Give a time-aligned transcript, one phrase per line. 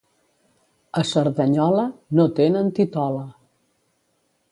[1.01, 1.83] A Cerdanyola
[2.19, 3.27] no tenen titola.